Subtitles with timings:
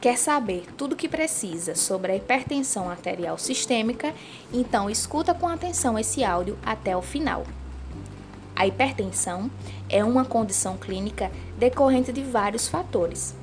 [0.00, 4.14] Quer saber tudo o que precisa sobre a hipertensão arterial sistêmica?
[4.50, 7.44] Então escuta com atenção esse áudio até o final.
[8.56, 9.50] A hipertensão
[9.90, 13.34] é uma condição clínica decorrente de vários fatores,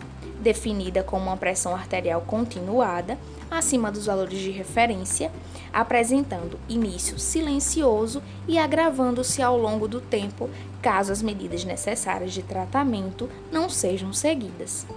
[0.42, 3.20] definida como uma pressão arterial continuada
[3.52, 5.32] acima dos valores de referência,
[5.72, 10.50] apresentando início silencioso e agravando-se ao longo do tempo
[10.82, 14.88] caso as medidas necessárias de tratamento não sejam seguidas.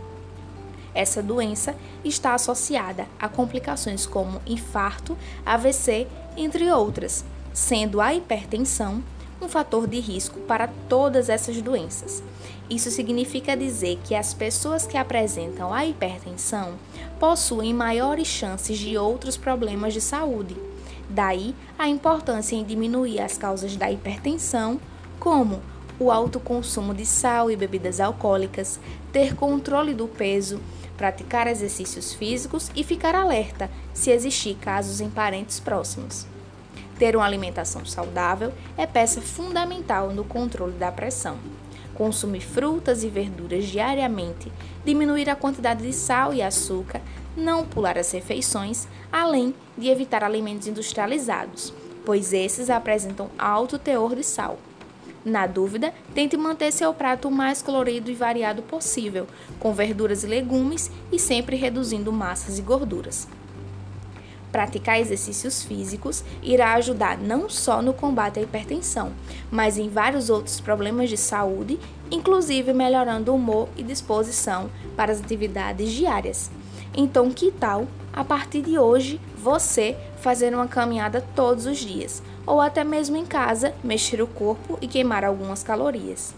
[0.94, 9.02] Essa doença está associada a complicações como infarto, AVC, entre outras, sendo a hipertensão
[9.42, 12.22] um fator de risco para todas essas doenças.
[12.68, 16.74] Isso significa dizer que as pessoas que apresentam a hipertensão
[17.18, 20.56] possuem maiores chances de outros problemas de saúde.
[21.08, 24.78] Daí a importância em diminuir as causas da hipertensão,
[25.18, 25.60] como
[26.00, 28.80] o alto consumo de sal e bebidas alcoólicas,
[29.12, 30.58] ter controle do peso,
[30.96, 36.26] praticar exercícios físicos e ficar alerta se existir casos em parentes próximos.
[36.98, 41.36] Ter uma alimentação saudável é peça fundamental no controle da pressão.
[41.94, 44.50] Consumir frutas e verduras diariamente,
[44.84, 47.02] diminuir a quantidade de sal e açúcar,
[47.36, 51.74] não pular as refeições, além de evitar alimentos industrializados,
[52.06, 54.58] pois esses apresentam alto teor de sal.
[55.24, 59.26] Na dúvida, tente manter seu prato o mais colorido e variado possível,
[59.58, 63.28] com verduras e legumes e sempre reduzindo massas e gorduras.
[64.50, 69.12] Praticar exercícios físicos irá ajudar não só no combate à hipertensão,
[69.50, 71.78] mas em vários outros problemas de saúde,
[72.10, 76.50] inclusive melhorando o humor e disposição para as atividades diárias.
[76.94, 82.60] Então, que tal, a partir de hoje, você fazer uma caminhada todos os dias, ou
[82.60, 86.34] até mesmo em casa, mexer o corpo e queimar algumas calorias?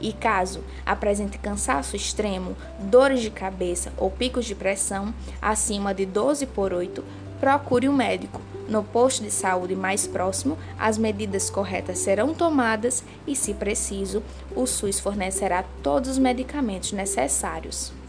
[0.00, 6.46] E caso apresente cansaço extremo, dores de cabeça ou picos de pressão acima de 12
[6.46, 7.04] por 8,
[7.38, 8.40] procure um médico.
[8.68, 14.22] No posto de saúde mais próximo, as medidas corretas serão tomadas e, se preciso,
[14.54, 17.99] o SUS fornecerá todos os medicamentos necessários.